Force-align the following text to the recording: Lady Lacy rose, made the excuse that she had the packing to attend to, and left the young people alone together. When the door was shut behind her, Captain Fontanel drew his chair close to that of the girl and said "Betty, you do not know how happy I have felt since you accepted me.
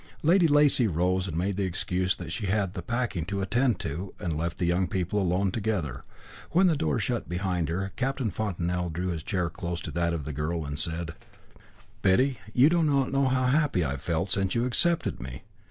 Lady 0.23 0.47
Lacy 0.47 0.87
rose, 0.87 1.31
made 1.31 1.57
the 1.57 1.63
excuse 1.63 2.15
that 2.15 2.31
she 2.31 2.47
had 2.47 2.73
the 2.73 2.81
packing 2.81 3.23
to 3.23 3.39
attend 3.39 3.79
to, 3.79 4.15
and 4.17 4.35
left 4.35 4.57
the 4.57 4.65
young 4.65 4.87
people 4.87 5.21
alone 5.21 5.51
together. 5.51 6.03
When 6.49 6.65
the 6.65 6.75
door 6.75 6.93
was 6.95 7.03
shut 7.03 7.29
behind 7.29 7.69
her, 7.69 7.91
Captain 7.95 8.31
Fontanel 8.31 8.89
drew 8.89 9.09
his 9.09 9.21
chair 9.21 9.47
close 9.47 9.79
to 9.81 9.91
that 9.91 10.11
of 10.13 10.25
the 10.25 10.33
girl 10.33 10.65
and 10.65 10.79
said 10.79 11.13
"Betty, 12.01 12.39
you 12.51 12.67
do 12.67 12.81
not 12.81 13.11
know 13.11 13.27
how 13.27 13.45
happy 13.45 13.83
I 13.83 13.91
have 13.91 14.01
felt 14.01 14.29
since 14.31 14.55
you 14.55 14.65
accepted 14.65 15.21
me. 15.21 15.43